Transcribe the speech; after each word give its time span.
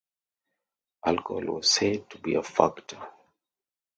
Alcohol 1.05 1.45
was 1.57 1.69
said 1.69 2.09
to 2.09 2.17
be 2.17 2.33
a 2.33 2.41
factor. 2.41 2.99